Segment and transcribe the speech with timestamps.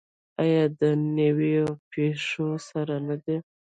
[0.43, 0.81] آیا د
[1.17, 3.37] نویو پیښو سره نه دی؟